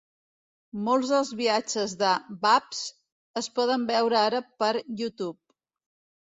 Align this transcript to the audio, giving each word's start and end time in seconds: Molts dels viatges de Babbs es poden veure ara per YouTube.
Molts 0.85 1.09
dels 1.15 1.33
viatges 1.41 1.93
de 1.99 2.13
Babbs 2.45 2.79
es 3.43 3.51
poden 3.61 3.85
veure 3.93 4.19
ara 4.23 4.41
per 4.65 4.73
YouTube. 5.05 5.39